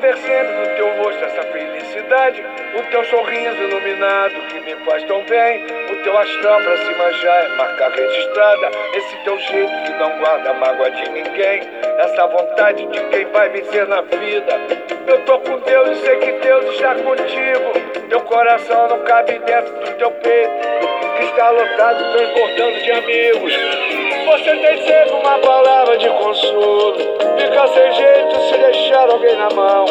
[0.00, 2.44] ver sempre no teu rosto essa felicidade.
[2.74, 5.64] O teu sorriso iluminado que me faz tão bem.
[5.64, 8.70] O teu astral pra cima já é marca registrada.
[8.94, 11.62] Esse teu jeito que não guarda mágoa de ninguém.
[11.98, 14.60] Essa vontade de quem vai vencer na vida.
[15.06, 18.08] Eu tô com Deus e sei que Deus está contigo.
[18.08, 20.68] Teu coração não cabe dentro do teu peito.
[21.16, 23.89] Que está lotado, transbordando de amigos.
[24.30, 26.94] Você tem sempre uma palavra de consolo.
[27.36, 29.84] Fica sem jeito se deixar alguém na mão.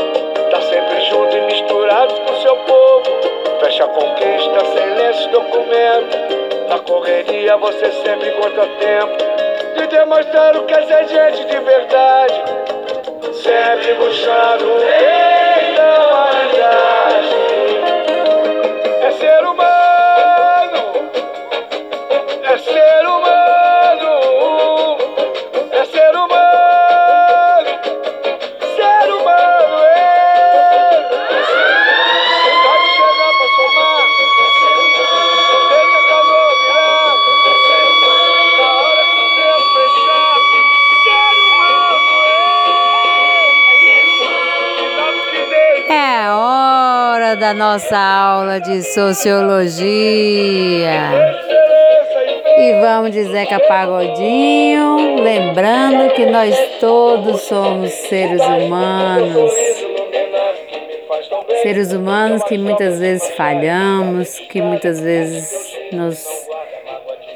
[0.49, 3.03] Tá sempre junto e misturado com seu povo.
[3.59, 6.69] Fecha a conquista sem lenço documento.
[6.69, 9.17] Na correria você sempre encontra tempo
[9.75, 12.41] de demonstrar o que é ser gente de verdade.
[13.33, 15.28] Sempre buscando o
[47.59, 49.83] nossa aula de sociologia.
[52.57, 59.51] E vamos de Zeca Pagodinho, lembrando que nós todos somos seres humanos.
[61.61, 65.51] Seres humanos que muitas vezes falhamos, que muitas vezes
[65.91, 66.25] nos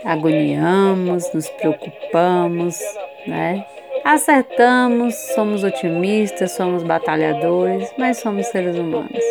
[0.06, 2.80] agoniamos, nos preocupamos,
[3.28, 3.66] né?
[4.06, 9.24] Acertamos, somos otimistas, somos batalhadores, mas somos seres humanos,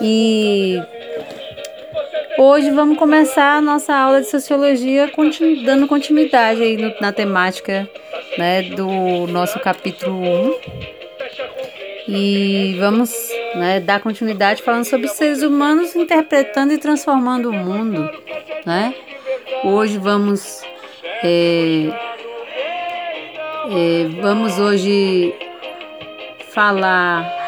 [0.00, 0.80] E
[2.38, 7.88] hoje vamos começar a nossa aula de sociologia continu- dando continuidade aí no- na temática,
[8.38, 10.54] né, do nosso capítulo 1.
[12.08, 13.10] E vamos
[13.54, 18.10] né, dar continuidade falando sobre seres humanos interpretando e transformando o mundo.
[18.66, 18.94] Né?
[19.64, 20.62] Hoje vamos.
[21.24, 21.88] é,
[23.70, 25.32] é, vamos hoje
[26.52, 27.41] falar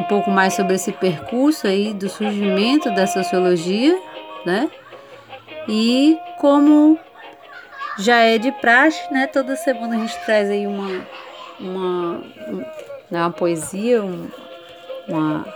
[0.00, 4.00] um pouco mais sobre esse percurso aí do surgimento da sociologia,
[4.46, 4.70] né?
[5.68, 6.98] E como
[7.98, 9.26] já é de praxe, né?
[9.26, 11.06] Toda semana a gente traz aí uma,
[11.60, 12.64] uma, um-
[13.10, 14.28] né, uma poesia, um-
[15.06, 15.46] uma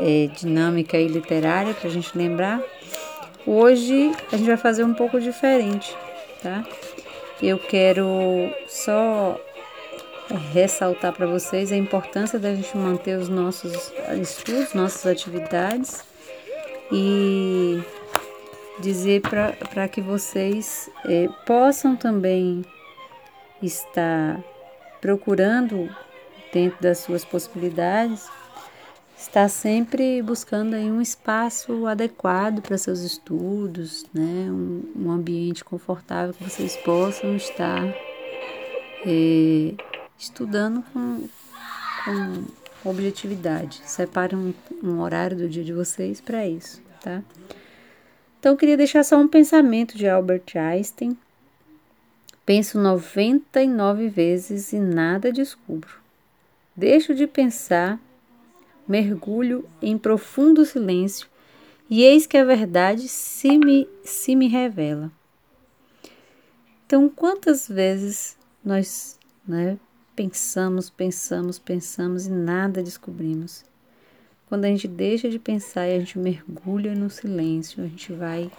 [0.00, 2.60] é, dinâmica aí literária para a gente lembrar.
[3.46, 5.96] Hoje a gente vai fazer um pouco diferente,
[6.42, 6.62] tá?
[7.42, 8.04] Eu quero
[8.68, 9.36] só
[10.52, 16.04] ressaltar para vocês a importância da gente manter os nossos estudos, nossas atividades
[16.92, 17.82] e
[18.80, 22.64] dizer para que vocês eh, possam também
[23.62, 24.42] estar
[25.00, 25.88] procurando
[26.52, 28.28] dentro das suas possibilidades,
[29.16, 34.48] estar sempre buscando aí um espaço adequado para seus estudos, né?
[34.50, 37.82] um, um ambiente confortável que vocês possam estar
[39.04, 39.74] eh,
[40.18, 41.28] estudando com,
[42.04, 43.80] com objetividade.
[43.84, 44.52] Separe um,
[44.82, 47.22] um horário do dia de vocês para isso, tá?
[48.38, 51.16] Então, eu queria deixar só um pensamento de Albert Einstein.
[52.46, 55.98] Penso 99 vezes e nada descubro.
[56.74, 58.00] Deixo de pensar,
[58.86, 61.28] mergulho em profundo silêncio
[61.90, 65.10] e eis que a verdade se me, se me revela.
[66.86, 69.78] Então, quantas vezes nós né,
[70.18, 73.64] pensamos, pensamos, pensamos e nada descobrimos?
[74.48, 78.50] Quando a gente deixa de pensar e a gente mergulha no silêncio, a gente vai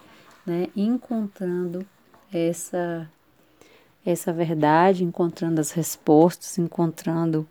[0.46, 1.86] né, encontrando
[2.31, 3.09] essa
[4.06, 7.46] essa verdade, encontrando as respostas, encontrando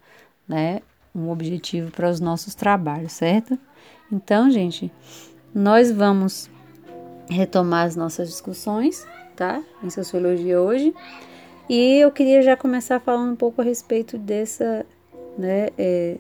[0.49, 0.81] né,
[1.15, 3.59] um objetivo para os nossos trabalhos, certo?
[4.11, 4.91] Então, gente,
[5.55, 6.51] nós vamos
[7.29, 9.07] retomar as nossas discussões,
[9.37, 9.63] tá?
[9.85, 10.95] Em sociologia hoje.
[11.69, 14.87] E eu queria já começar falando um pouco a respeito dessa,
[15.37, 16.17] né, é,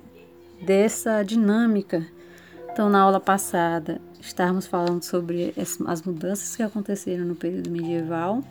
[0.60, 2.06] dessa dinâmica.
[2.70, 8.42] Então, na aula passada, estávamos falando sobre as, as mudanças que aconteceram no período medieval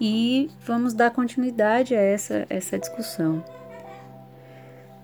[0.00, 3.44] e vamos dar continuidade a essa, essa discussão.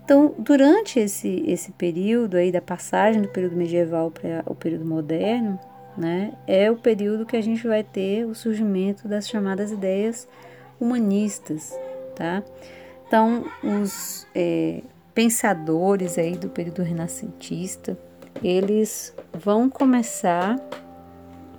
[0.04, 5.60] Então, durante esse, esse período aí da passagem do período medieval para o período moderno,
[5.96, 10.26] né, é o período que a gente vai ter o surgimento das chamadas ideias
[10.80, 11.76] humanistas,
[12.14, 12.42] tá?
[13.06, 14.82] Então, os é,
[15.14, 17.98] pensadores aí do período renascentista,
[18.42, 20.60] eles vão começar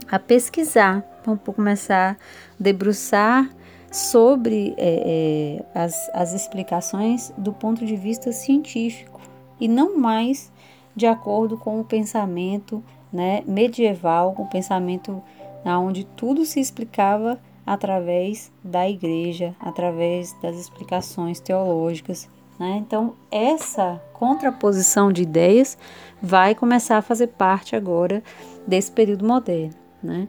[0.10, 2.18] a pesquisar, vão começar a
[2.60, 3.50] debruçar
[3.92, 9.20] sobre é, é, as, as explicações do ponto de vista científico
[9.60, 10.52] e não mais
[10.96, 15.22] de acordo com o pensamento né, medieval, o pensamento
[15.66, 17.40] onde tudo se explicava
[17.70, 22.28] através da igreja, através das explicações teológicas.
[22.60, 22.78] Né?
[22.78, 25.78] Então, essa contraposição de ideias
[26.20, 28.24] vai começar a fazer parte agora
[28.66, 29.76] desse período moderno.
[30.02, 30.28] Né?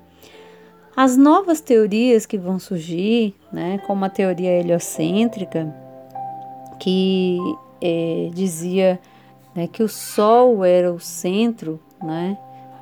[0.95, 5.75] As novas teorias que vão surgir, né, como a teoria heliocêntrica,
[6.79, 7.39] que
[7.81, 9.01] é, dizia
[9.55, 12.37] né, que o Sol era o centro né,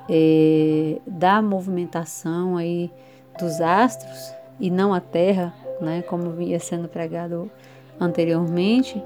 [0.09, 2.91] é, da movimentação aí
[3.39, 7.49] dos astros e não a Terra, né, como vinha sendo pregado
[7.99, 9.01] anteriormente,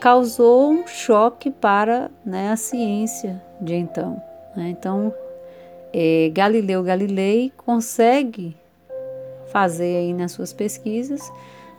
[0.00, 4.22] causou um choque para né, a ciência de então.
[4.56, 4.70] Né?
[4.70, 5.12] Então,
[5.92, 8.56] é, Galileu Galilei consegue
[9.52, 11.32] fazer aí nas suas pesquisas,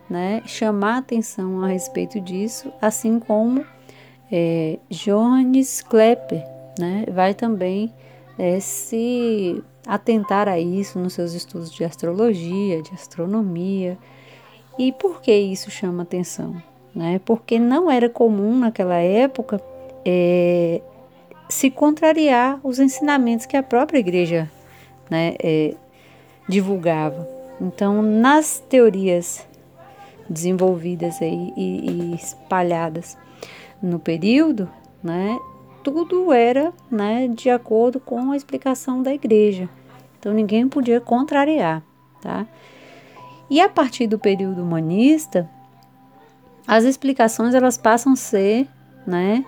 [0.10, 3.64] né, chamar atenção a respeito disso, assim como
[4.32, 6.44] é, Johannes Klepper,
[6.80, 7.94] né, vai também
[8.38, 13.98] é, se atentar a isso nos seus estudos de astrologia, de astronomia.
[14.78, 16.62] E por que isso chama atenção?
[16.94, 17.20] Né?
[17.26, 19.62] Porque não era comum naquela época
[20.06, 20.82] é,
[21.48, 24.50] se contrariar os ensinamentos que a própria igreja
[25.10, 25.74] né, é,
[26.48, 27.28] divulgava.
[27.60, 29.46] Então, nas teorias
[30.30, 33.18] desenvolvidas aí e, e espalhadas
[33.82, 34.70] no período,
[35.04, 35.38] né,
[35.84, 39.70] tudo era né, de acordo com a explicação da igreja.
[40.20, 41.82] Então ninguém podia contrariar.
[42.22, 42.46] Tá?
[43.50, 45.50] E a partir do período humanista,
[46.68, 48.68] as explicações elas passam a ser
[49.08, 49.44] né,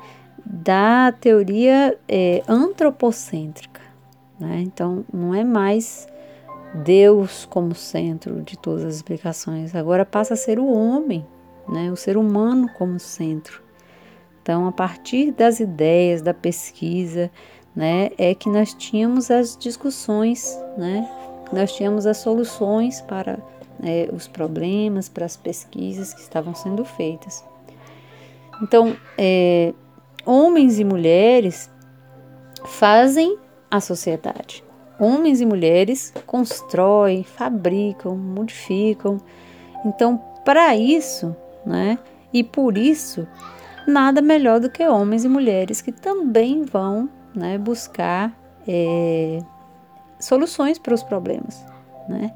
[0.45, 3.81] da teoria é, antropocêntrica.
[4.39, 4.61] Né?
[4.61, 6.07] Então não é mais
[6.73, 11.25] Deus como centro de todas as explicações, agora passa a ser o homem,
[11.67, 11.91] né?
[11.91, 13.61] o ser humano como centro.
[14.41, 17.29] Então, a partir das ideias, da pesquisa,
[17.75, 21.07] né, é que nós tínhamos as discussões, né,
[21.53, 23.37] nós tínhamos as soluções para
[23.83, 27.43] é, os problemas, para as pesquisas que estavam sendo feitas.
[28.61, 29.73] Então, é,
[30.25, 31.69] homens e mulheres
[32.65, 33.37] fazem
[33.69, 34.63] a sociedade.
[34.99, 39.17] Homens e mulheres constroem, fabricam, modificam.
[39.83, 41.35] Então, para isso,
[41.65, 41.97] né,
[42.33, 43.27] e por isso,
[43.87, 48.35] nada melhor do que homens e mulheres que também vão né, buscar
[48.67, 49.39] é,
[50.19, 51.65] soluções para os problemas.
[52.07, 52.33] Né?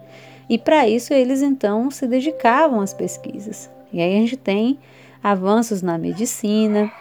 [0.49, 3.69] E para isso eles então se dedicavam às pesquisas.
[3.91, 4.79] E aí a gente tem
[5.23, 6.91] avanços na medicina,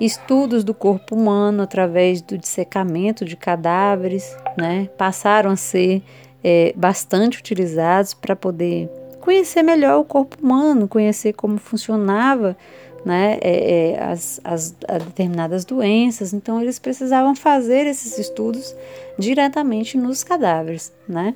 [0.00, 4.88] estudos do corpo humano através do dissecamento de cadáveres, né?
[4.96, 6.02] passaram a ser
[6.42, 8.88] é, bastante utilizados para poder
[9.20, 12.56] conhecer melhor o corpo humano, conhecer como funcionava
[13.04, 16.32] né, é, é, as, as, as, determinadas doenças.
[16.32, 18.74] Então, eles precisavam fazer esses estudos
[19.18, 20.92] diretamente nos cadáveres.
[21.06, 21.34] Né?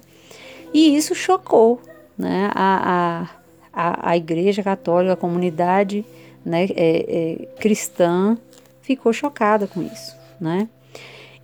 [0.72, 1.80] E isso chocou
[2.16, 3.28] né, a,
[3.72, 6.04] a, a Igreja Católica, a comunidade
[6.44, 8.38] né, é, é, cristã,
[8.80, 10.16] ficou chocada com isso.
[10.40, 10.68] Né?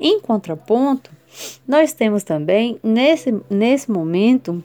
[0.01, 1.11] Em contraponto,
[1.67, 4.63] nós temos também, nesse, nesse momento,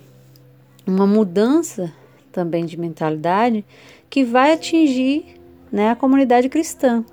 [0.87, 1.93] uma mudança
[2.31, 3.65] também de mentalidade
[4.09, 5.38] que vai atingir
[5.71, 7.03] né, a comunidade cristã,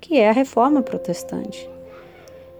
[0.00, 1.68] que é a reforma protestante.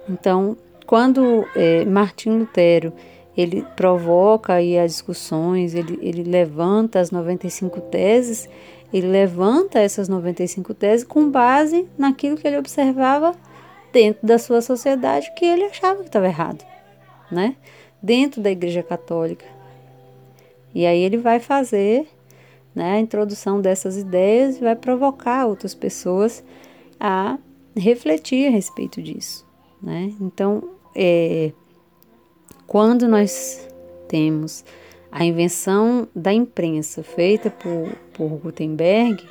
[0.08, 2.92] Então, quando é, Martim Lutero
[3.36, 8.48] ele provoca aí as discussões, ele, ele levanta as 95 teses,
[8.92, 13.34] ele levanta essas 95 teses com base naquilo que ele observava
[13.92, 16.64] dentro da sua sociedade que ele achava que estava errado,
[17.30, 17.54] né?
[18.02, 19.44] Dentro da Igreja Católica.
[20.74, 22.08] E aí ele vai fazer
[22.78, 26.44] né, a introdução dessas ideias vai provocar outras pessoas
[27.00, 27.36] a
[27.76, 29.44] refletir a respeito disso.
[29.82, 30.14] Né?
[30.20, 30.62] Então,
[30.94, 31.50] é,
[32.68, 33.68] quando nós
[34.06, 34.64] temos
[35.10, 39.28] a invenção da imprensa feita por, por Gutenberg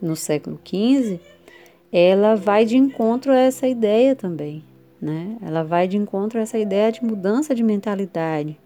[0.00, 1.18] no século XV,
[1.90, 4.62] ela vai de encontro a essa ideia também.
[5.02, 5.38] Né?
[5.42, 8.56] Ela vai de encontro a essa ideia de mudança de mentalidade,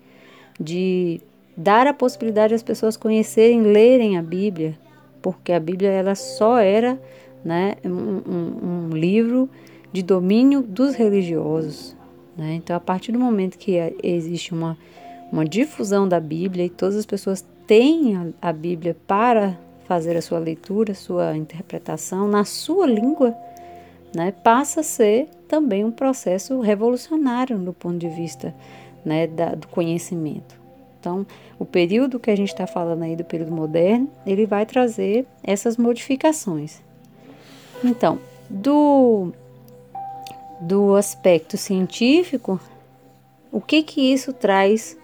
[0.60, 1.22] de
[1.60, 4.78] dar a possibilidade às pessoas conhecerem, lerem a Bíblia,
[5.20, 6.98] porque a Bíblia ela só era
[7.44, 9.48] né, um, um, um livro
[9.92, 11.94] de domínio dos religiosos.
[12.36, 12.54] Né?
[12.54, 14.76] Então, a partir do momento que existe uma,
[15.30, 20.22] uma difusão da Bíblia e todas as pessoas têm a, a Bíblia para fazer a
[20.22, 23.34] sua leitura, sua interpretação na sua língua,
[24.14, 28.54] né, passa a ser também um processo revolucionário do ponto de vista
[29.04, 30.59] né, da, do conhecimento.
[31.00, 31.26] Então,
[31.58, 35.78] o período que a gente está falando aí do período moderno, ele vai trazer essas
[35.78, 36.82] modificações.
[37.82, 38.18] Então,
[38.50, 39.32] do,
[40.60, 42.60] do aspecto científico,
[43.50, 44.96] o que que isso traz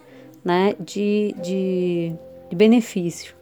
[0.44, 2.12] né, de, de,
[2.50, 3.34] de benefício?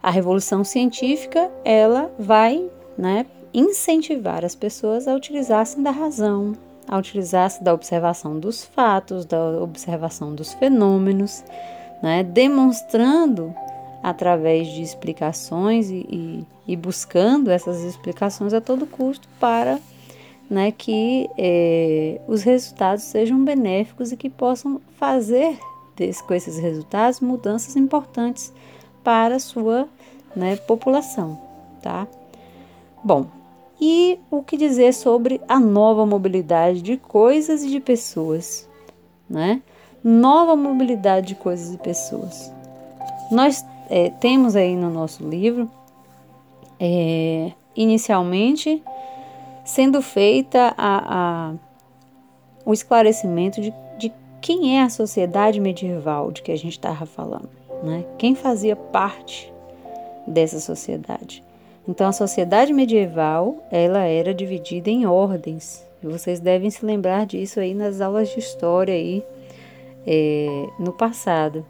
[0.00, 6.54] A revolução científica, ela vai né, incentivar as pessoas a utilizar-se da razão,
[6.88, 11.42] a utilizar-se da observação dos fatos, da observação dos fenômenos,
[12.02, 13.54] né, demonstrando
[14.02, 19.80] através de explicações e, e, e, buscando essas explicações a todo custo para
[20.48, 25.58] né, que é, os resultados sejam benéficos e que possam fazer
[25.96, 28.52] desse, com esses resultados mudanças importantes
[29.02, 29.88] para a sua
[30.36, 31.40] né, população,
[31.82, 32.06] tá?
[33.02, 33.26] Bom,
[33.80, 38.68] e o que dizer sobre a nova mobilidade de coisas e de pessoas,
[39.28, 39.62] né?
[40.02, 42.52] Nova mobilidade de coisas e pessoas.
[43.30, 45.70] Nós é, temos aí no nosso livro,
[46.78, 48.82] é, inicialmente,
[49.64, 51.54] sendo feita a, a,
[52.64, 57.50] o esclarecimento de, de quem é a sociedade medieval de que a gente estava falando,
[57.82, 58.04] né?
[58.16, 59.52] Quem fazia parte
[60.26, 61.45] dessa sociedade.
[61.88, 65.84] Então a sociedade medieval, ela era dividida em ordens.
[66.02, 69.24] Vocês devem se lembrar disso aí nas aulas de história aí
[70.06, 71.64] é, no passado.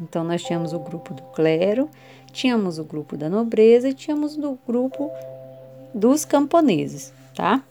[0.00, 1.88] Então nós tínhamos o grupo do clero,
[2.32, 5.10] tínhamos o grupo da nobreza e tínhamos o grupo
[5.94, 7.62] dos camponeses, tá?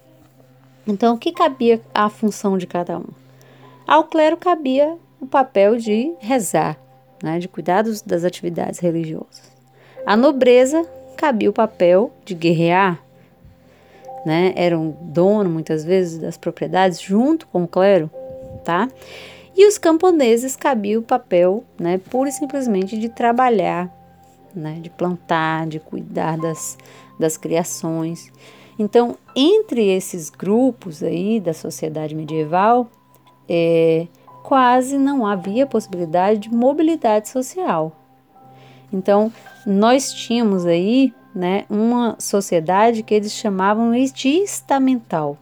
[0.87, 3.07] Então o que cabia a função de cada um?
[3.87, 6.77] Ao clero cabia o papel de rezar,
[7.21, 9.51] né, de cuidar das atividades religiosas.
[10.05, 10.87] A nobreza
[11.21, 12.99] cabia o papel de guerrear,
[14.25, 14.53] né?
[14.55, 18.09] Era um dono muitas vezes das propriedades junto com o clero,
[18.65, 18.89] tá?
[19.55, 23.87] E os camponeses cabia o papel, né, pura e simplesmente de trabalhar,
[24.55, 26.75] né, de plantar, de cuidar das,
[27.19, 28.31] das criações.
[28.79, 32.89] Então, entre esses grupos aí da sociedade medieval,
[33.47, 34.07] é,
[34.41, 38.00] quase não havia possibilidade de mobilidade social.
[38.91, 39.31] Então,
[39.65, 45.37] nós tínhamos aí né, uma sociedade que eles chamavam de estamental.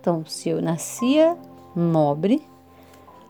[0.00, 1.36] Então, se eu nascia
[1.76, 2.42] nobre,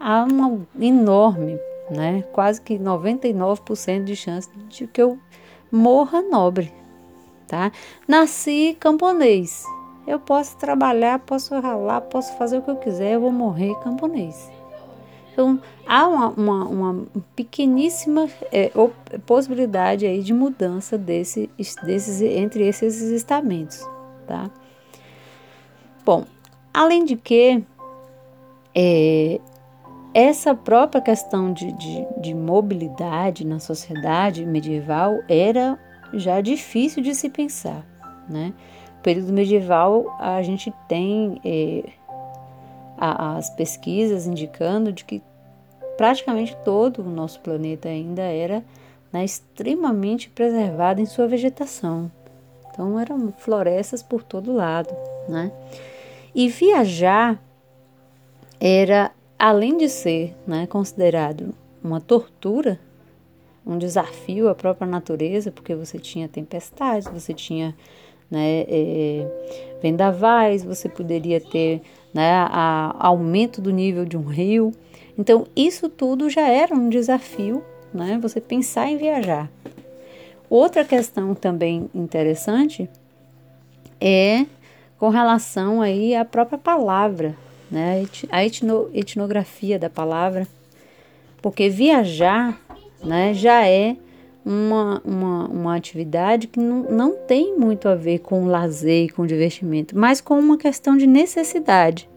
[0.01, 1.59] há uma enorme,
[1.91, 5.19] né, quase que 99% de chance de que eu
[5.71, 6.73] morra nobre,
[7.47, 7.71] tá?
[8.09, 9.65] Nasci camponês.
[10.07, 14.51] Eu posso trabalhar, posso ralar, posso fazer o que eu quiser, eu vou morrer camponês.
[15.33, 18.71] Então, há uma, uma, uma pequeníssima é,
[19.25, 21.49] possibilidade aí de mudança desse,
[21.85, 23.87] desses, entre esses estamentos,
[24.27, 24.51] tá?
[26.05, 26.27] Bom,
[26.73, 27.65] além de que
[28.75, 29.41] é,
[30.13, 35.79] essa própria questão de, de, de mobilidade na sociedade medieval era
[36.13, 37.87] já difícil de se pensar,
[38.29, 38.53] né?
[38.97, 41.41] No período medieval, a gente tem...
[41.43, 41.85] É,
[43.05, 45.21] as pesquisas indicando de que
[45.97, 48.63] praticamente todo o nosso planeta ainda era
[49.13, 52.11] né, extremamente preservado em sua vegetação.
[52.71, 54.95] Então eram florestas por todo lado,
[55.29, 55.53] né?
[56.35, 57.43] E viajar
[58.59, 62.81] era, além de ser né, considerado uma tortura,
[63.67, 67.75] um desafio à própria natureza, porque você tinha tempestades, você tinha
[68.31, 71.83] né, é, vendavais, você poderia ter
[72.13, 74.73] né, a, aumento do nível de um rio.
[75.17, 79.51] Então, isso tudo já era um desafio, né, você pensar em viajar.
[80.49, 82.89] Outra questão também interessante
[84.01, 84.45] é
[84.99, 87.35] com relação aí à própria palavra,
[87.71, 90.47] né, a etno, etnografia da palavra,
[91.41, 92.61] porque viajar
[93.03, 93.97] né, já é
[94.45, 99.27] uma, uma, uma atividade que não, não tem muito a ver com lazer e com
[99.27, 102.09] divertimento, mas com uma questão de necessidade.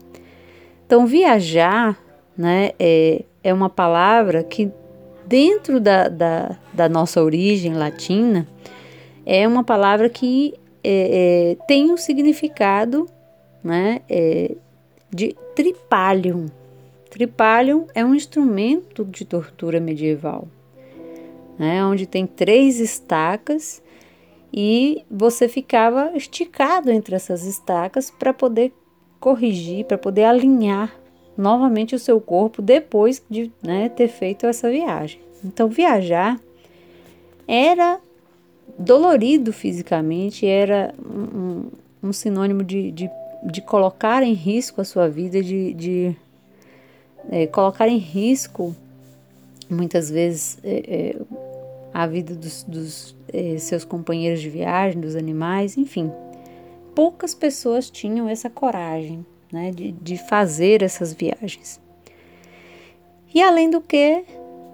[0.86, 1.98] Então, viajar
[2.38, 4.72] né, é, é uma palavra que,
[5.25, 8.48] dentro da, da, da nossa origem latina,
[9.25, 10.53] é uma palavra que
[10.84, 13.08] é, é, tem um significado
[13.63, 14.55] né, é,
[15.12, 16.48] de tripalium.
[17.10, 20.48] Tripalium é um instrumento de tortura medieval
[21.58, 23.82] né, onde tem três estacas
[24.54, 28.74] e você ficava esticado entre essas estacas para poder
[29.20, 30.96] corrigir, para poder alinhar
[31.38, 35.20] novamente o seu corpo depois de né, ter feito essa viagem.
[35.44, 36.40] Então, viajar
[37.48, 38.00] era
[38.80, 41.70] dolorido fisicamente, era um,
[42.02, 43.10] um sinônimo de, de,
[43.44, 46.16] de, colocar em risco a sua vida, de, de
[47.30, 48.76] é, colocar em risco
[49.70, 51.16] muitas vezes é, é,
[51.96, 56.12] a vida dos, dos é, seus companheiros de viagem, dos animais, enfim.
[56.94, 61.80] Poucas pessoas tinham essa coragem né, de, de fazer essas viagens.
[63.34, 64.25] E além do que,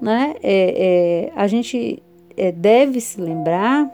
[0.02, 2.02] né, é, é, a gente
[2.36, 3.88] é, deve se lembrar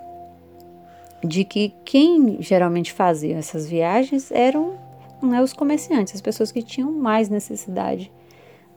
[1.22, 4.76] de que quem geralmente fazia essas viagens eram
[5.22, 8.10] né, os comerciantes, as pessoas que tinham mais necessidade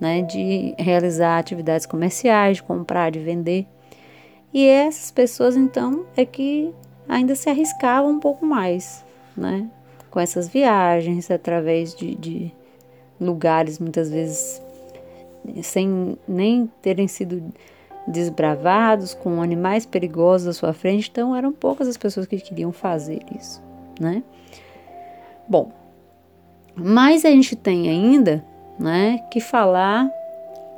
[0.00, 3.64] né, de realizar atividades comerciais, de comprar, de vender.
[4.52, 6.74] E essas pessoas, então, é que
[7.08, 9.04] ainda se arriscavam um pouco mais,
[9.36, 9.68] né,
[10.10, 12.52] com essas viagens, através de, de
[13.20, 14.60] lugares muitas vezes
[15.62, 17.42] sem nem terem sido
[18.06, 23.20] desbravados, com animais perigosos à sua frente, então eram poucas as pessoas que queriam fazer
[23.38, 23.62] isso,
[23.98, 24.22] né?
[25.48, 25.72] Bom,
[26.74, 28.44] mas a gente tem ainda
[28.78, 30.10] né, que falar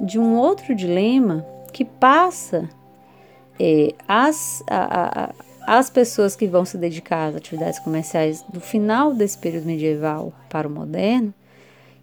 [0.01, 2.69] de um outro dilema que passa
[3.59, 9.13] é, as, a, a, as pessoas que vão se dedicar às atividades comerciais do final
[9.15, 11.33] desse período medieval para o moderno,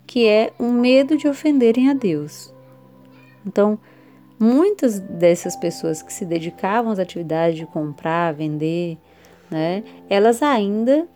[0.05, 2.53] que é o medo de ofenderem a Deus.
[3.45, 3.77] Então,
[4.39, 8.97] muitas dessas pessoas que se dedicavam às atividades de comprar, vender,
[9.51, 11.07] né, elas ainda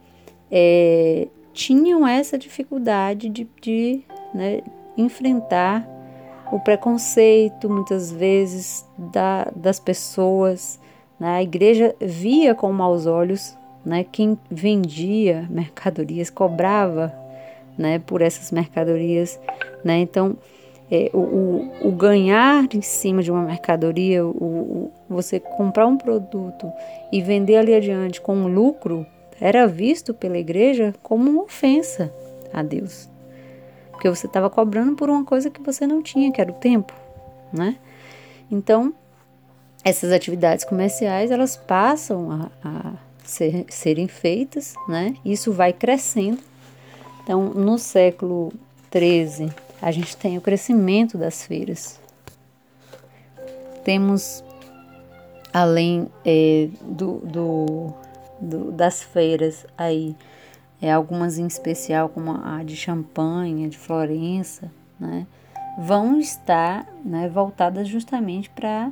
[0.52, 4.62] é, tinham essa dificuldade de, de né,
[4.98, 5.88] enfrentar
[6.54, 10.80] o preconceito, muitas vezes, da, das pessoas.
[11.20, 11.38] Né?
[11.38, 17.14] A igreja via com maus olhos né, quem vendia mercadorias, cobrava
[17.78, 19.40] né, por essas mercadorias.
[19.84, 20.00] Né?
[20.00, 20.38] Então,
[20.92, 26.72] é, o, o, ganhar em cima de uma mercadoria, o, o, você comprar um produto
[27.12, 29.06] e vender ali adiante com lucro,
[29.42, 32.14] era visto pela igreja como uma ofensa
[32.54, 33.10] a Deus.
[34.04, 36.94] Porque você estava cobrando por uma coisa que você não tinha, que era o tempo,
[37.54, 37.78] né?
[38.52, 38.94] Então,
[39.82, 45.16] essas atividades comerciais, elas passam a, a ser, serem feitas, né?
[45.24, 46.40] Isso vai crescendo.
[47.24, 48.52] Então, no século
[48.92, 49.50] XIII,
[49.82, 51.98] a gente tem o crescimento das feiras.
[53.86, 54.44] Temos,
[55.54, 57.94] além é, do, do,
[58.42, 60.14] do, das feiras aí,
[60.84, 64.70] é, algumas em especial, como a de Champanhe, de Florença,
[65.00, 65.26] né,
[65.78, 68.92] vão estar né, voltadas justamente para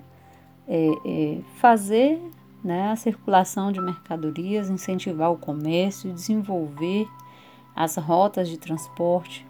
[0.66, 2.18] é, é, fazer
[2.64, 7.06] né, a circulação de mercadorias, incentivar o comércio, desenvolver
[7.76, 9.46] as rotas de transporte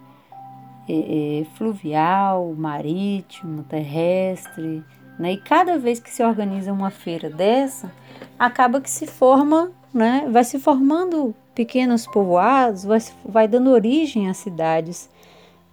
[0.89, 4.83] é, é, fluvial, marítimo, terrestre.
[5.19, 5.33] Né?
[5.33, 7.91] E cada vez que se organiza uma feira dessa,
[8.39, 10.27] acaba que se forma, né?
[10.31, 15.09] vai se formando pequenos povoados, vai, vai dando origem a cidades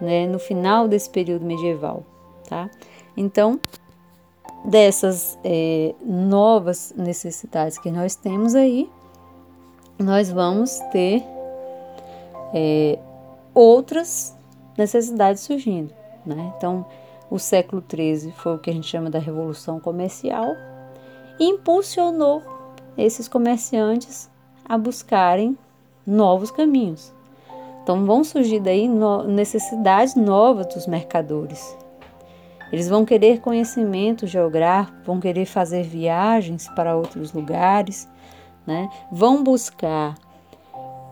[0.00, 0.26] né?
[0.26, 2.04] no final desse período medieval.
[2.48, 2.70] Tá?
[3.16, 3.60] Então,
[4.64, 8.88] dessas é, novas necessidades que nós temos aí,
[9.98, 11.22] nós vamos ter
[12.54, 12.98] é,
[13.54, 14.36] outras
[14.76, 15.92] necessidades surgindo.
[16.24, 16.52] Né?
[16.56, 16.86] Então,
[17.30, 20.46] o século XIII foi o que a gente chama da Revolução Comercial
[21.38, 22.42] e impulsionou
[22.96, 24.30] esses comerciantes
[24.64, 25.56] a buscarem
[26.08, 27.14] novos caminhos.
[27.82, 28.88] Então, vão surgir daí
[29.26, 31.76] necessidades novas dos mercadores.
[32.70, 38.08] Eles vão querer conhecimento geográfico, vão querer fazer viagens para outros lugares,
[38.66, 38.90] né?
[39.10, 40.14] vão buscar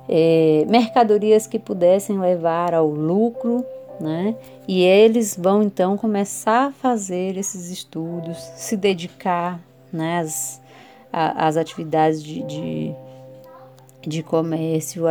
[0.08, 3.64] é, mercadorias que pudessem levar ao lucro,
[4.00, 4.36] né?
[4.68, 9.58] E eles vão então começar a fazer esses estudos, se dedicar
[9.92, 10.24] né,
[11.12, 12.94] às, atividades de, de,
[14.06, 15.04] de comércio,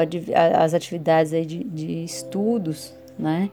[0.58, 3.50] às atividades aí de, de estudos, né?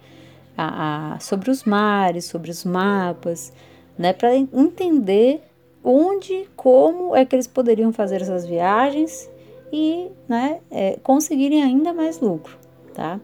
[0.56, 3.52] A, a, sobre os mares, sobre os mapas,
[3.98, 4.12] né?
[4.12, 5.42] Para entender
[5.82, 9.28] onde, como é que eles poderiam fazer essas viagens
[9.72, 12.56] e né, é, conseguirem ainda mais lucro.
[12.94, 13.18] Tá?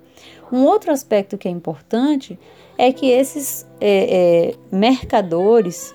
[0.51, 2.39] Um outro aspecto que é importante
[2.77, 5.95] é que esses é, é, mercadores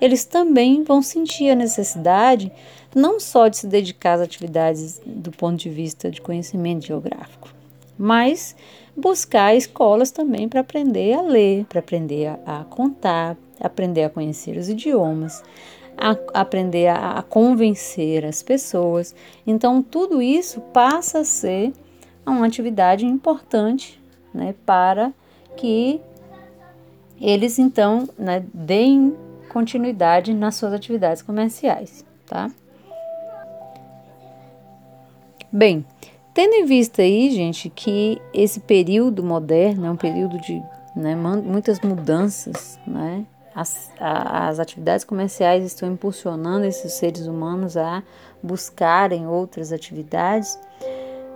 [0.00, 2.50] eles também vão sentir a necessidade
[2.94, 7.48] não só de se dedicar às atividades do ponto de vista de conhecimento geográfico,
[7.98, 8.56] mas
[8.96, 14.68] buscar escolas também para aprender a ler, para aprender a, contar, aprender a conhecer os
[14.68, 15.42] idiomas,
[15.96, 19.14] a aprender a, a convencer as pessoas.
[19.46, 21.72] Então, tudo isso passa a ser
[22.24, 24.00] uma atividade importante
[24.32, 25.12] né, para
[25.56, 26.00] que
[27.20, 29.14] eles então né, deem
[29.50, 32.50] continuidade nas suas atividades comerciais, tá?
[35.52, 35.84] Bem,
[36.32, 40.62] tendo em vista aí, gente, que esse período moderno é um período de
[40.94, 43.24] né, muitas mudanças, né?
[43.54, 48.02] as, a, as atividades comerciais estão impulsionando esses seres humanos a
[48.42, 50.58] buscarem outras atividades,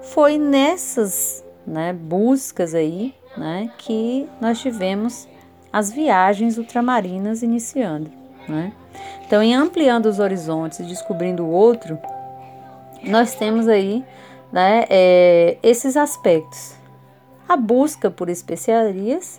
[0.01, 5.29] foi nessas né, buscas aí né, que nós tivemos
[5.73, 8.11] as viagens ultramarinas iniciando.
[8.49, 8.73] Né?
[9.27, 11.99] Então, em ampliando os horizontes e descobrindo o outro,
[13.07, 14.05] nós temos aí
[14.53, 16.75] né, é, esses aspectos.
[17.49, 19.39] A busca por especiarias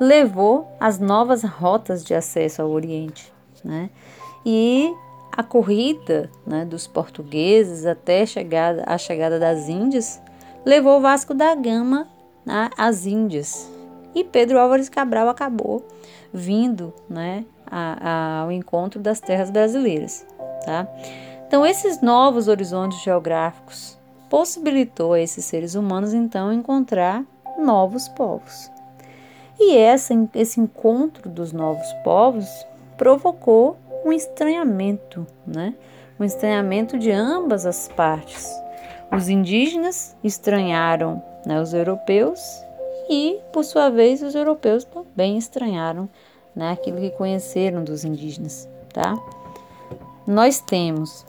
[0.00, 3.32] levou às novas rotas de acesso ao Oriente,
[3.64, 3.88] né?
[4.44, 4.92] E
[5.36, 10.20] a corrida né, dos portugueses até chegada, a chegada das Índias
[10.64, 12.08] levou Vasco da Gama
[12.44, 13.70] né, às Índias.
[14.14, 15.86] E Pedro Álvares Cabral acabou
[16.32, 20.26] vindo né, a, a, ao encontro das terras brasileiras.
[20.64, 20.88] Tá?
[21.46, 23.96] Então, esses novos horizontes geográficos
[24.28, 27.24] possibilitou a esses seres humanos, então, encontrar
[27.58, 28.70] novos povos.
[29.58, 32.46] E essa, esse encontro dos novos povos
[32.98, 35.74] provocou um estranhamento, né?
[36.18, 38.50] um estranhamento de ambas as partes.
[39.16, 42.40] Os indígenas estranharam né, os europeus
[43.08, 46.08] e, por sua vez, os europeus também estranharam
[46.54, 48.68] né, aquilo que conheceram dos indígenas.
[48.92, 49.14] Tá?
[50.26, 51.24] Nós temos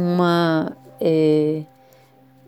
[0.00, 1.62] uma é,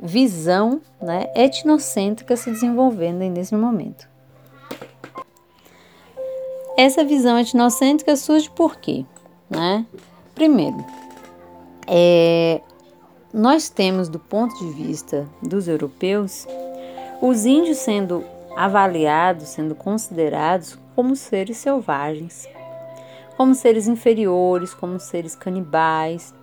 [0.00, 4.08] visão né, etnocêntrica se desenvolvendo nesse momento.
[6.76, 9.04] Essa visão etnocêntrica surge por quê?
[9.48, 9.86] Né?
[10.34, 10.84] Primeiro,
[11.86, 12.60] é,
[13.32, 16.46] nós temos do ponto de vista dos europeus
[17.20, 18.24] os índios sendo
[18.56, 22.48] avaliados, sendo considerados como seres selvagens,
[23.36, 26.34] como seres inferiores, como seres canibais,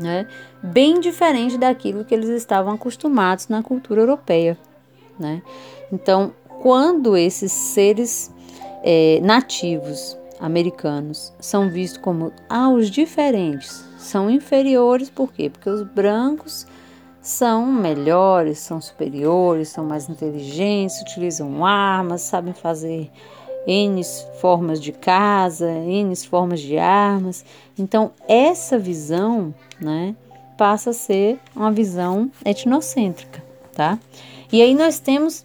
[0.00, 0.26] né?
[0.62, 4.58] bem diferente daquilo que eles estavam acostumados na cultura europeia.
[5.18, 5.42] Né?
[5.92, 8.32] Então, quando esses seres
[8.82, 15.50] é, nativos americanos são vistos como ah, os diferentes, são inferiores, por quê?
[15.50, 16.66] Porque os brancos
[17.20, 23.10] são melhores, são superiores, são mais inteligentes, utilizam armas, sabem fazer
[23.66, 24.02] N
[24.40, 27.44] formas de casa, N formas de armas.
[27.78, 30.14] Então, essa visão né,
[30.56, 33.42] passa a ser uma visão etnocêntrica.
[33.74, 33.98] Tá?
[34.52, 35.44] E aí nós temos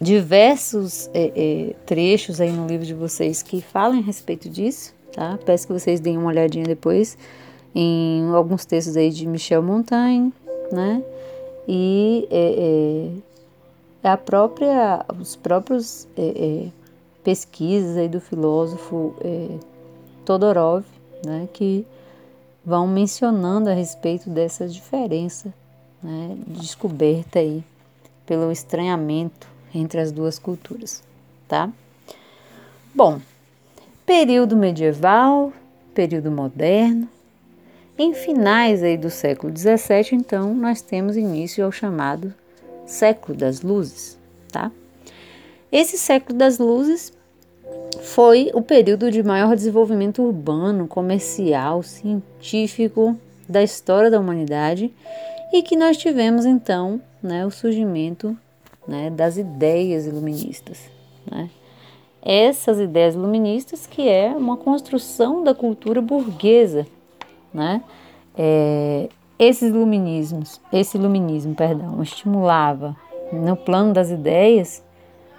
[0.00, 4.94] diversos é, é, trechos aí no livro de vocês que falam a respeito disso.
[5.12, 5.38] Tá?
[5.44, 7.16] Peço que vocês deem uma olhadinha depois
[7.74, 10.32] em alguns textos aí de Michel Montaigne,
[10.70, 11.02] né?
[11.66, 13.12] E é,
[14.04, 16.66] é, a própria, os próprios é,
[17.22, 19.58] pesquisas do filósofo é,
[20.24, 20.84] Todorov,
[21.24, 21.48] né?
[21.52, 21.86] Que
[22.64, 25.52] vão mencionando a respeito dessa diferença,
[26.02, 26.36] né?
[26.46, 27.64] Descoberta aí
[28.26, 31.02] pelo estranhamento entre as duas culturas,
[31.48, 31.70] tá?
[32.94, 33.20] Bom,
[34.04, 35.52] período medieval,
[35.94, 37.08] período moderno,
[37.98, 42.34] em finais aí do século XVII, então, nós temos início ao chamado
[42.86, 44.18] século das luzes,
[44.50, 44.70] tá?
[45.72, 47.12] Esse século das luzes
[48.02, 53.16] foi o período de maior desenvolvimento urbano, comercial, científico
[53.48, 54.92] da história da humanidade
[55.52, 58.36] e que nós tivemos então né, o surgimento
[58.86, 60.78] né, das ideias iluministas.
[61.30, 61.48] Né?
[62.20, 66.86] Essas ideias iluministas que é uma construção da cultura burguesa
[67.52, 67.82] né?
[68.36, 69.08] É,
[69.38, 72.96] esses iluminismos, esse iluminismo, perdão, estimulava
[73.32, 74.82] no plano das ideias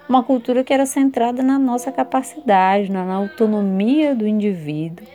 [0.08, 5.06] uma cultura que era centrada na nossa capacidade, na, autonomia do indivíduo,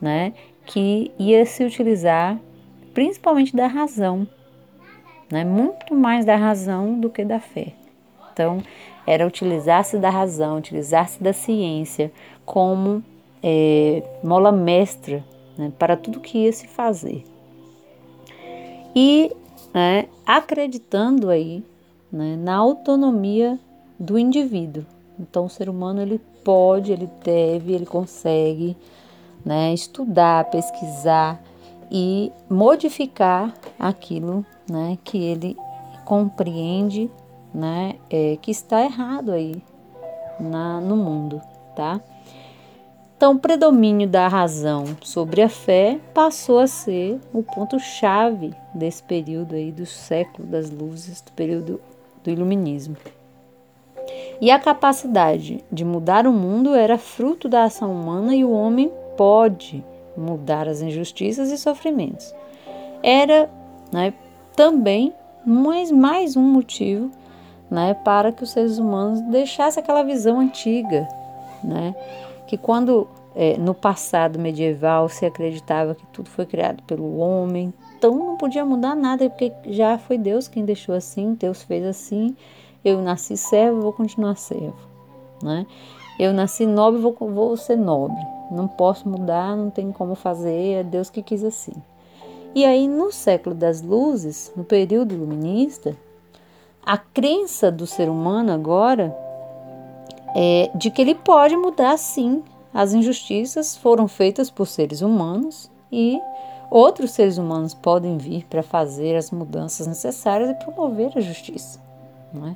[0.00, 0.32] né?
[0.64, 2.38] Que ia se utilizar
[2.92, 4.26] principalmente da razão,
[5.30, 5.44] né?
[5.44, 7.72] Muito mais da razão do que da fé.
[8.32, 8.62] Então,
[9.06, 12.12] era utilizar-se da razão, utilizar-se da ciência
[12.44, 13.02] como
[13.42, 15.24] é, mola mestra
[15.56, 17.24] né, para tudo que ia se fazer.
[18.94, 19.30] E
[19.72, 21.62] né, acreditando aí
[22.10, 23.58] né, na autonomia
[23.98, 24.84] do indivíduo.
[25.18, 28.76] Então, o ser humano ele pode, ele deve, ele consegue
[29.44, 31.42] né, estudar, pesquisar
[31.90, 35.56] e modificar aquilo né, que ele
[36.04, 37.10] compreende
[37.54, 39.62] né, é, que está errado aí
[40.38, 41.40] na, no mundo,
[41.74, 42.00] tá?
[43.16, 49.54] Então, o predomínio da razão sobre a fé passou a ser o ponto-chave desse período
[49.54, 51.80] aí do século das luzes, do período
[52.22, 52.94] do iluminismo.
[54.40, 58.90] E a capacidade de mudar o mundo era fruto da ação humana e o homem
[59.16, 59.84] pode
[60.16, 62.34] mudar as injustiças e sofrimentos.
[63.02, 63.50] Era
[63.92, 64.12] né,
[64.54, 65.12] também
[65.44, 67.10] mais, mais um motivo
[67.70, 71.08] né, para que os seres humanos deixassem aquela visão antiga,
[71.62, 71.94] né,
[72.46, 78.14] que quando é, no passado medieval se acreditava que tudo foi criado pelo homem, então
[78.14, 82.36] não podia mudar nada, porque já foi Deus quem deixou assim, Deus fez assim.
[82.86, 84.78] Eu nasci servo, vou continuar servo,
[85.42, 85.66] né?
[86.20, 88.24] Eu nasci nobre, vou, vou ser nobre.
[88.48, 91.72] Não posso mudar, não tem como fazer, é Deus que quis assim.
[92.54, 95.96] E aí, no século das luzes, no período iluminista,
[96.80, 99.12] a crença do ser humano agora
[100.36, 102.44] é de que ele pode mudar sim.
[102.72, 106.20] As injustiças foram feitas por seres humanos e
[106.70, 111.84] outros seres humanos podem vir para fazer as mudanças necessárias e promover a justiça.
[112.34, 112.54] É?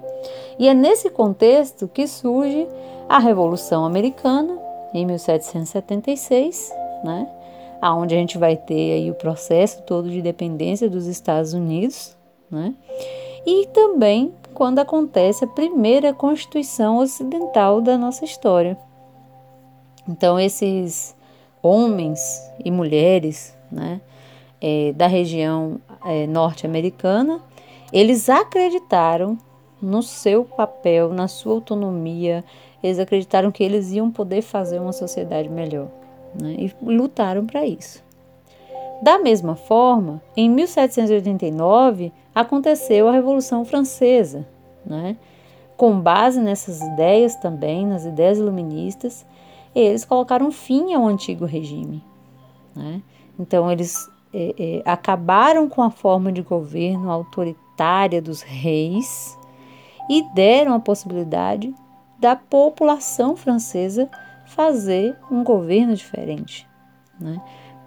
[0.58, 2.66] E é nesse contexto que surge
[3.08, 4.58] a Revolução Americana,
[4.92, 6.72] em 1776,
[7.04, 7.28] né?
[7.80, 12.16] aonde a gente vai ter aí o processo todo de dependência dos Estados Unidos,
[12.50, 12.74] né?
[13.46, 18.76] E também quando acontece a primeira Constituição Ocidental da nossa história.
[20.06, 21.16] Então esses
[21.62, 22.20] homens
[22.62, 24.00] e mulheres, né,
[24.60, 27.40] é, da região é, norte-americana,
[27.92, 29.38] eles acreditaram
[29.82, 32.44] no seu papel, na sua autonomia,
[32.82, 35.88] eles acreditaram que eles iam poder fazer uma sociedade melhor
[36.34, 38.02] né, e lutaram para isso.
[39.02, 44.46] Da mesma forma, em 1789 aconteceu a Revolução Francesa,
[44.84, 45.16] né?
[45.76, 49.24] com base nessas ideias também, nas ideias iluministas,
[49.74, 52.04] eles colocaram fim ao antigo regime.
[52.76, 53.00] Né?
[53.38, 53.96] Então, eles
[54.34, 59.38] é, é, acabaram com a forma de governo autoritária dos reis
[60.10, 61.72] e deram a possibilidade
[62.18, 64.10] da população francesa
[64.44, 66.68] fazer um governo diferente.
[67.18, 67.40] Né?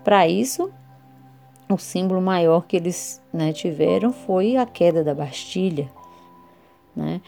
[0.06, 0.72] Para isso,
[1.70, 5.92] o símbolo maior que eles né, tiveram foi a queda da Bastilha,
[6.96, 7.20] né?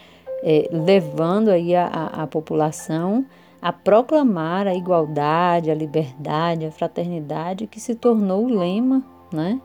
[0.42, 3.24] É, levando aí a, a, a, população
[3.60, 9.60] a proclamar a igualdade, a liberdade, a fraternidade, que se tornou o lema né,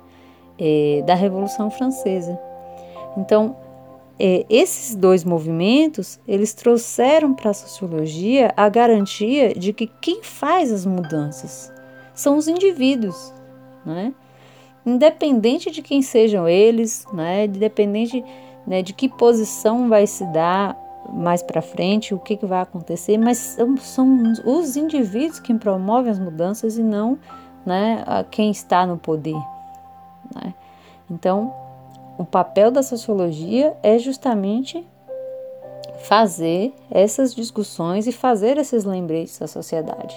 [0.58, 2.39] é, da Revolução Francesa.
[3.17, 3.56] Então,
[4.23, 10.71] é, esses dois movimentos, eles trouxeram para a sociologia a garantia de que quem faz
[10.71, 11.73] as mudanças
[12.13, 13.34] são os indivíduos,
[13.84, 14.13] né?
[14.86, 17.45] independente de quem sejam eles, né?
[17.45, 18.23] independente
[18.67, 20.77] né, de que posição vai se dar
[21.12, 26.12] mais para frente, o que, que vai acontecer, mas são, são os indivíduos que promovem
[26.12, 27.17] as mudanças e não
[27.65, 29.41] né, quem está no poder.
[30.36, 30.53] Né?
[31.10, 31.61] Então,
[32.21, 34.86] o papel da sociologia é justamente
[36.03, 40.15] fazer essas discussões e fazer esses lembretes da sociedade.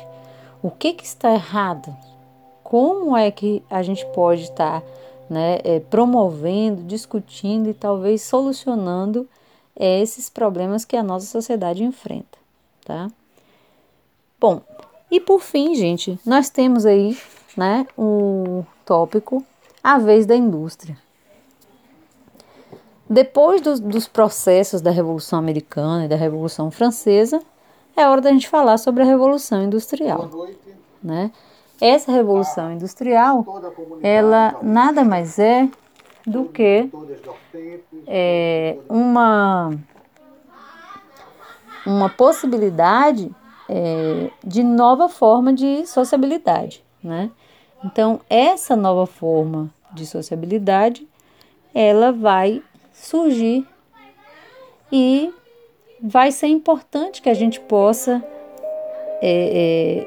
[0.62, 1.96] O que, que está errado?
[2.62, 4.82] Como é que a gente pode estar
[5.30, 9.26] né, é, promovendo, discutindo e talvez solucionando
[9.74, 12.38] esses problemas que a nossa sociedade enfrenta,
[12.84, 13.10] tá?
[14.38, 14.60] Bom,
[15.10, 17.16] e por fim, gente, nós temos aí
[17.56, 19.42] né, um tópico,
[19.82, 21.02] a vez da indústria.
[23.08, 27.40] Depois dos, dos processos da Revolução Americana e da Revolução Francesa,
[27.96, 30.30] é hora da gente falar sobre a Revolução Industrial.
[31.02, 31.30] Né?
[31.80, 33.44] Essa Revolução Industrial,
[34.02, 35.68] ela nada mais é
[36.26, 36.88] do que
[38.06, 39.70] é, uma,
[41.86, 43.30] uma possibilidade
[43.68, 46.82] é, de nova forma de sociabilidade.
[47.02, 47.30] Né?
[47.84, 51.06] Então, essa nova forma de sociabilidade,
[51.74, 52.62] ela vai
[52.94, 53.66] surgir
[54.90, 55.35] e
[56.00, 58.24] vai ser importante que a gente possa
[59.20, 60.07] é,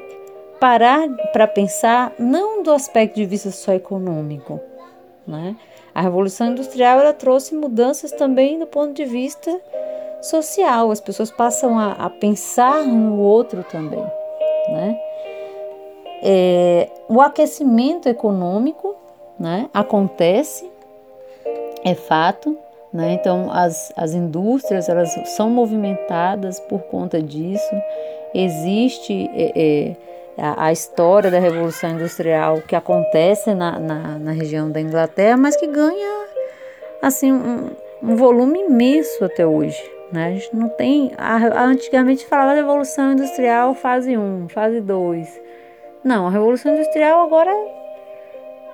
[0.58, 4.58] parar para pensar não do aspecto de vista só econômico,
[5.26, 5.56] né?
[5.94, 9.60] A revolução industrial ela trouxe mudanças também do ponto de vista
[10.22, 10.90] social.
[10.90, 14.04] As pessoas passam a, a pensar no outro também,
[14.68, 15.00] né?
[16.22, 18.94] É, o aquecimento econômico,
[19.38, 19.68] né?
[19.74, 20.70] Acontece,
[21.84, 22.56] é fato,
[22.92, 23.12] né?
[23.12, 27.74] Então, as, as indústrias elas são movimentadas por conta disso.
[28.34, 29.96] Existe é, é,
[30.36, 35.56] a, a, história da Revolução Industrial que acontece na, na, na região da Inglaterra, mas
[35.56, 36.26] que ganha
[37.02, 37.70] assim um,
[38.02, 39.82] um volume imenso até hoje.
[40.12, 40.26] Né?
[40.26, 41.12] A gente não tem.
[41.18, 45.40] A, a, antigamente falava da Revolução Industrial fase 1, fase 2.
[46.02, 47.50] Não, a Revolução Industrial agora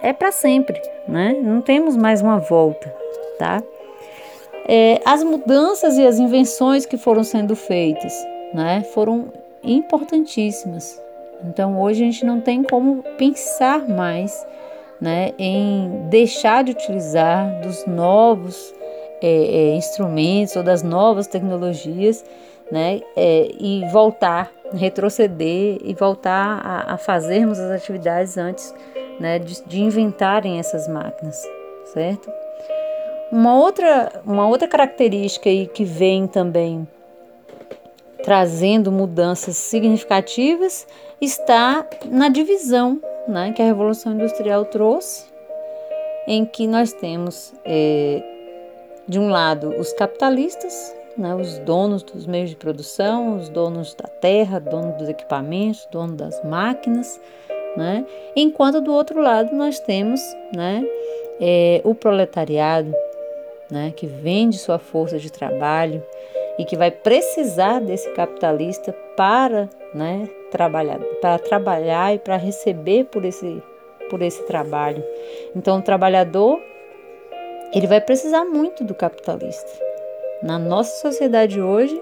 [0.00, 1.36] é para sempre, né?
[1.42, 2.94] Não temos mais uma volta,
[3.38, 3.62] tá?
[4.66, 8.14] É, as mudanças e as invenções que foram sendo feitas
[8.54, 11.00] né, foram importantíssimas.
[11.44, 14.46] Então hoje a gente não tem como pensar mais
[15.00, 18.72] né, em deixar de utilizar dos novos
[19.20, 22.24] é, é, instrumentos ou das novas tecnologias
[22.72, 28.74] né, é, e voltar retroceder e voltar a, a fazermos as atividades antes
[29.20, 31.40] né, de, de inventarem essas máquinas,
[31.92, 32.43] certo?
[33.34, 36.86] Uma outra, uma outra característica aí que vem também
[38.22, 40.86] trazendo mudanças significativas
[41.20, 45.24] está na divisão né, que a Revolução Industrial trouxe,
[46.28, 48.22] em que nós temos, é,
[49.08, 54.06] de um lado, os capitalistas, né, os donos dos meios de produção, os donos da
[54.06, 57.20] terra, donos dos equipamentos, donos das máquinas,
[57.76, 60.20] né, enquanto do outro lado nós temos
[60.54, 60.86] né,
[61.40, 62.94] é, o proletariado,
[63.70, 66.02] né, que vende sua força de trabalho
[66.58, 73.24] e que vai precisar desse capitalista para né, trabalhar, para trabalhar e para receber por
[73.24, 73.62] esse,
[74.08, 75.02] por esse trabalho.
[75.54, 76.60] Então, o trabalhador
[77.72, 79.70] ele vai precisar muito do capitalista.
[80.42, 82.00] Na nossa sociedade hoje,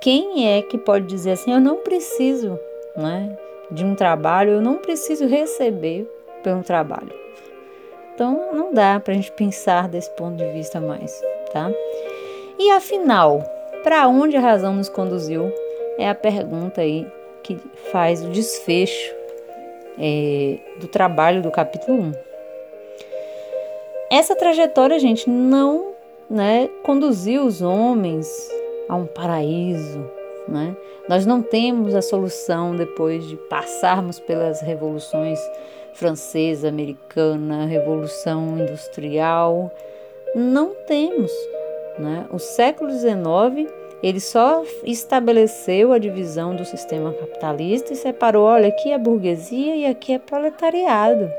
[0.00, 2.58] quem é que pode dizer assim, eu não preciso
[2.96, 3.36] né,
[3.70, 6.06] de um trabalho, eu não preciso receber
[6.42, 7.12] pelo trabalho?
[8.20, 11.10] Então, não dá para a gente pensar desse ponto de vista mais,
[11.54, 11.72] tá?
[12.58, 13.42] E afinal,
[13.82, 15.50] para onde a razão nos conduziu?
[15.96, 17.10] É a pergunta aí
[17.42, 17.56] que
[17.90, 19.14] faz o desfecho
[19.98, 22.12] é, do trabalho do capítulo 1.
[24.10, 25.94] Essa trajetória, gente, não
[26.28, 28.28] né, conduziu os homens
[28.86, 30.04] a um paraíso.
[30.46, 30.76] Né?
[31.08, 35.40] Nós não temos a solução depois de passarmos pelas revoluções
[35.94, 39.70] francesa, americana, revolução industrial.
[40.34, 41.32] Não temos.
[41.98, 42.26] Né?
[42.32, 43.70] O século XIX
[44.02, 49.86] ele só estabeleceu a divisão do sistema capitalista e separou, olha, aqui é burguesia e
[49.86, 51.30] aqui é proletariado.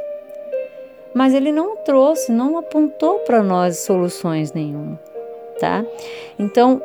[1.14, 5.00] Mas ele não trouxe, não apontou para nós soluções nenhuma,
[5.60, 5.84] tá?
[6.38, 6.82] Então,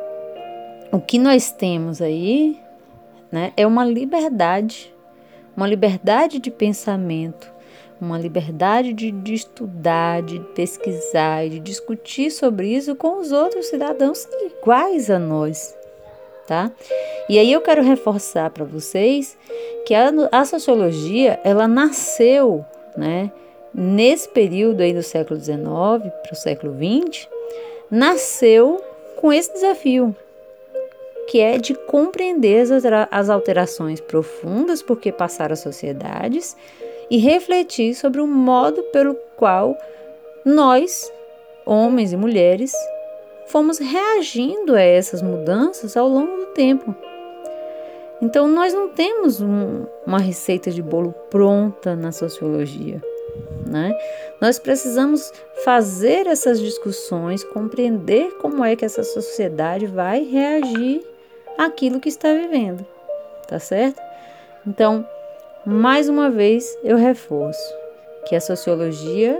[0.91, 2.59] o que nós temos aí,
[3.31, 4.93] né, é uma liberdade,
[5.55, 7.53] uma liberdade de pensamento,
[7.99, 13.67] uma liberdade de, de, estudar, de pesquisar e de discutir sobre isso com os outros
[13.67, 15.75] cidadãos iguais a nós,
[16.47, 16.71] tá?
[17.27, 19.37] E aí eu quero reforçar para vocês
[19.85, 23.31] que a, a, sociologia ela nasceu, né?
[23.73, 25.59] Nesse período aí do século XIX
[26.23, 27.27] para o século XX,
[27.91, 28.81] nasceu
[29.17, 30.15] com esse desafio,
[31.27, 32.65] que é de compreender
[33.11, 36.55] as, alterações profundas porque passaram as sociedades
[37.09, 39.77] e refletir sobre o modo pelo qual
[40.45, 41.11] nós,
[41.65, 42.73] homens e mulheres,
[43.47, 46.93] fomos reagindo a essas mudanças ao longo do tempo.
[48.21, 53.01] Então, nós não temos um, uma receita de bolo pronta na sociologia.
[53.65, 53.95] Né?
[54.41, 55.31] Nós precisamos
[55.63, 61.05] fazer essas discussões, compreender como é que essa sociedade vai reagir
[61.57, 62.85] àquilo que está vivendo,
[63.47, 64.01] tá certo?
[64.65, 65.07] Então,
[65.67, 67.75] mais uma vez, eu reforço
[68.25, 69.37] que a sociologia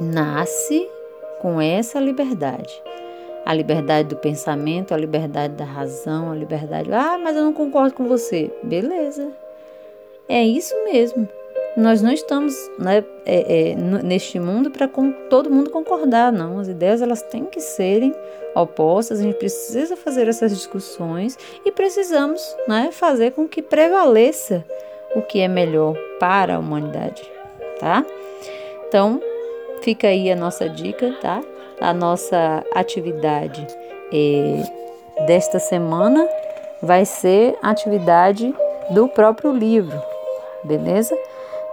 [0.00, 0.88] nasce
[1.42, 2.82] com essa liberdade.
[3.44, 6.90] A liberdade do pensamento, a liberdade da razão, a liberdade.
[6.90, 8.50] Ah, mas eu não concordo com você.
[8.62, 9.30] Beleza.
[10.26, 11.28] É isso mesmo.
[11.76, 14.88] Nós não estamos né, é, é, neste mundo para
[15.28, 16.58] todo mundo concordar, não.
[16.58, 18.14] As ideias elas têm que serem
[18.54, 19.20] opostas.
[19.20, 24.64] A gente precisa fazer essas discussões e precisamos né, fazer com que prevaleça
[25.14, 27.22] o que é melhor para a humanidade,
[27.78, 28.04] tá?
[28.86, 29.20] Então,
[29.82, 31.40] fica aí a nossa dica, tá?
[31.80, 33.66] A nossa atividade
[34.12, 34.62] é,
[35.26, 36.28] desta semana
[36.82, 38.54] vai ser atividade
[38.90, 40.00] do próprio livro,
[40.64, 41.16] beleza?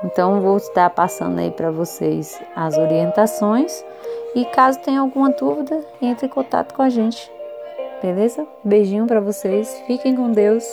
[0.04, 3.84] Então, vou estar passando aí para vocês as orientações
[4.36, 7.32] e caso tenha alguma dúvida, entre em contato com a gente,
[8.02, 8.46] beleza?
[8.64, 10.64] Beijinho para vocês, fiquem com Deus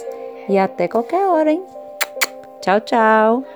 [0.48, 1.64] e até qualquer hora, hein?
[2.64, 3.46] Ciao ciao.